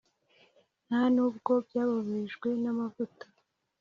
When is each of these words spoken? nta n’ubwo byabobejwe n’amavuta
nta 0.87 1.01
n’ubwo 1.13 1.51
byabobejwe 1.67 2.49
n’amavuta 2.63 3.25